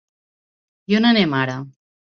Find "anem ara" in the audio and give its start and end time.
1.13-1.61